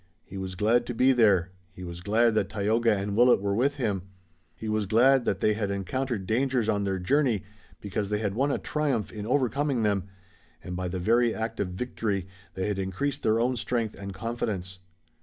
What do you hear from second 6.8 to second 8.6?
their journey because they had won a